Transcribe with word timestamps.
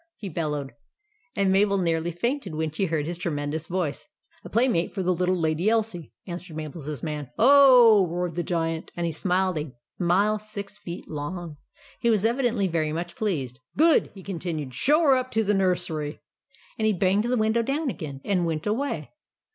he 0.15 0.27
bellowed; 0.29 0.73
and 1.35 1.51
Mabel 1.51 1.77
nearly 1.77 2.11
fainted 2.11 2.55
when 2.55 2.71
she 2.71 2.85
heard 2.87 3.05
his 3.05 3.19
tremendous 3.19 3.67
voice. 3.67 4.07
"A 4.43 4.49
playmate 4.49 4.91
for 4.91 5.03
the 5.03 5.13
little 5.13 5.35
Lady 5.39 5.69
Elsie," 5.69 6.11
answered 6.25 6.55
Mabel's 6.57 7.03
man." 7.03 7.29
OH!" 7.37 8.07
roared 8.09 8.33
the 8.33 8.41
Giant; 8.41 8.89
and 8.97 9.05
he 9.05 9.11
smiled 9.11 9.59
a 9.59 9.71
smile 9.99 10.39
six 10.39 10.75
feet 10.75 11.07
long. 11.07 11.57
He 11.99 12.09
was 12.09 12.25
evidently 12.25 12.67
very 12.67 12.91
much 12.91 13.15
pleased. 13.15 13.59
"GOOD!" 13.77 14.09
he 14.15 14.23
continued. 14.23 14.73
"SHOW 14.73 15.01
HER 15.03 15.17
UP 15.17 15.29
TO 15.29 15.43
THE 15.43 15.53
NURSERY." 15.53 16.19
And 16.79 16.87
he 16.87 16.93
banged 16.93 17.25
the 17.25 17.37
window 17.37 17.61
down 17.61 17.91
again 17.91 18.21
and 18.25 18.43
went 18.43 18.65
away. 18.65 19.11